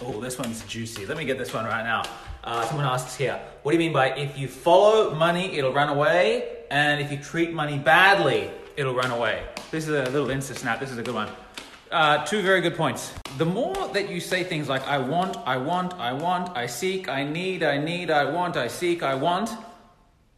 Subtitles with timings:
[0.00, 1.06] Oh, this one's juicy.
[1.06, 2.04] Let me get this one right now.
[2.44, 5.88] Uh, someone asks here, what do you mean by if you follow money, it'll run
[5.88, 9.42] away, and if you treat money badly, it'll run away?
[9.72, 10.78] This is a little insta snap.
[10.78, 11.28] This is a good one.
[11.90, 13.12] Uh, two very good points.
[13.38, 17.08] The more that you say things like I want, I want, I want, I seek,
[17.08, 19.50] I need, I need, I want, I seek, I want,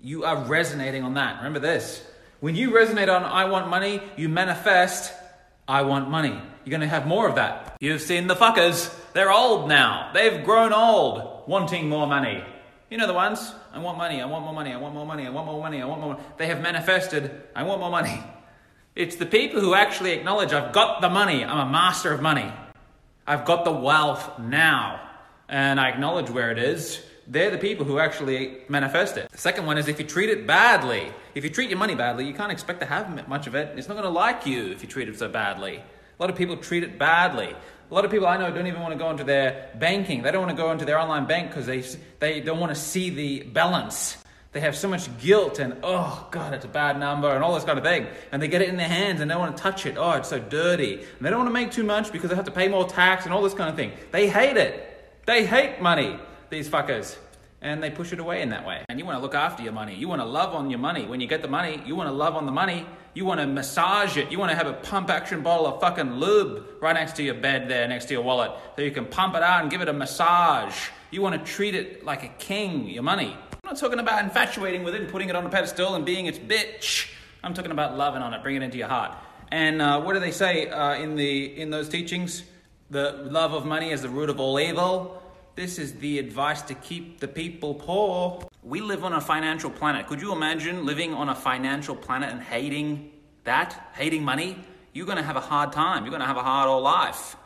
[0.00, 1.38] you are resonating on that.
[1.38, 2.06] Remember this.
[2.40, 5.12] When you resonate on I want money, you manifest
[5.68, 6.30] I want money.
[6.64, 7.76] You're going to have more of that.
[7.78, 8.94] You've seen the fuckers.
[9.12, 10.10] They're old now.
[10.14, 12.42] They've grown old, wanting more money.
[12.90, 13.52] You know the ones?
[13.70, 15.82] I want money, I want more money, I want more money, I want more money,
[15.82, 16.18] I want more.
[16.38, 18.18] They have manifested, I want more money.
[18.94, 22.50] It's the people who actually acknowledge, I've got the money, I'm a master of money.
[23.26, 25.06] I've got the wealth now,
[25.50, 27.02] and I acknowledge where it is.
[27.30, 29.30] They're the people who actually manifest it.
[29.30, 31.12] The second one is if you treat it badly.
[31.34, 33.78] If you treat your money badly, you can't expect to have much of it.
[33.78, 35.76] It's not going to like you if you treat it so badly.
[35.76, 37.54] A lot of people treat it badly.
[37.90, 40.22] A lot of people I know don't even want to go into their banking.
[40.22, 41.84] They don't want to go into their online bank because they,
[42.18, 44.16] they don't want to see the balance.
[44.52, 47.64] They have so much guilt and, oh, God, it's a bad number and all this
[47.64, 48.06] kind of thing.
[48.32, 49.96] And they get it in their hands and they don't want to touch it.
[49.98, 50.94] Oh, it's so dirty.
[50.94, 53.26] And they don't want to make too much because they have to pay more tax
[53.26, 53.92] and all this kind of thing.
[54.12, 54.84] They hate it.
[55.26, 56.18] They hate money,
[56.50, 57.16] these fuckers.
[57.60, 58.84] And they push it away in that way.
[58.88, 59.94] And you want to look after your money.
[59.94, 61.06] You want to love on your money.
[61.06, 62.86] When you get the money, you want to love on the money.
[63.14, 64.30] You want to massage it.
[64.30, 67.34] You want to have a pump action bottle of fucking lube right next to your
[67.34, 69.88] bed there, next to your wallet, so you can pump it out and give it
[69.88, 70.88] a massage.
[71.10, 73.36] You want to treat it like a king, your money.
[73.52, 76.26] I'm not talking about infatuating with it and putting it on a pedestal and being
[76.26, 77.10] its bitch.
[77.42, 79.16] I'm talking about loving on it, bringing it into your heart.
[79.50, 82.44] And uh, what do they say uh, in the in those teachings?
[82.90, 85.22] The love of money is the root of all evil.
[85.58, 88.48] This is the advice to keep the people poor.
[88.62, 90.06] We live on a financial planet.
[90.06, 93.10] Could you imagine living on a financial planet and hating
[93.42, 94.56] that, hating money?
[94.92, 96.04] You're going to have a hard time.
[96.04, 97.36] You're going to have a hard old life.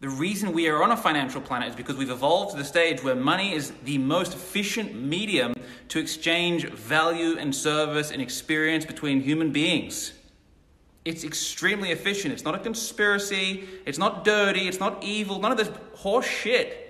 [0.00, 3.04] The reason we are on a financial planet is because we've evolved to the stage
[3.04, 5.52] where money is the most efficient medium
[5.88, 10.14] to exchange value and service and experience between human beings.
[11.04, 12.32] It's extremely efficient.
[12.32, 13.68] It's not a conspiracy.
[13.84, 14.68] It's not dirty.
[14.68, 15.38] It's not evil.
[15.38, 16.86] None of this horse shit.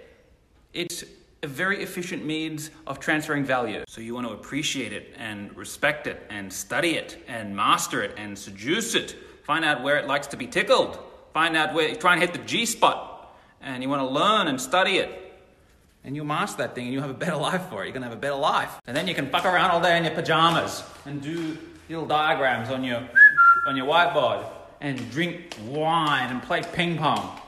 [0.73, 1.05] It's
[1.43, 3.85] a very efficient means of transferring value.
[3.89, 8.15] So you want to appreciate it and respect it and study it and master it
[8.17, 9.17] and seduce it.
[9.45, 10.99] Find out where it likes to be tickled.
[11.33, 13.37] Find out where, you try and hit the G spot.
[13.61, 15.25] And you want to learn and study it.
[16.05, 17.87] And you'll master that thing and you'll have a better life for it.
[17.87, 18.81] You're going to have a better life.
[18.87, 21.57] And then you can fuck around all day in your pajamas and do
[21.89, 23.09] little diagrams on your,
[23.67, 24.45] on your whiteboard
[24.81, 27.41] and drink wine and play ping pong.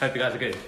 [0.00, 0.58] Hope you guys are good.